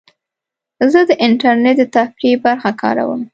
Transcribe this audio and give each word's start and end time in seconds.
زه 0.91 0.99
د 1.09 1.11
انټرنیټ 1.25 1.77
د 1.79 1.81
تفریح 1.95 2.35
برخه 2.45 2.69
کاروم. 2.81 3.21